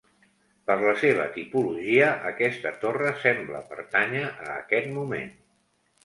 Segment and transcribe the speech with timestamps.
[0.69, 5.29] Per la seva tipologia aquesta torre sembla pertànyer a aquest moment.